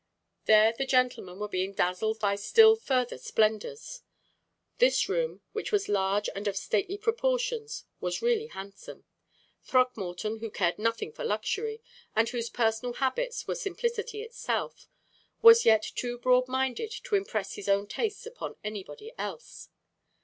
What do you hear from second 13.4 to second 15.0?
were simplicity itself,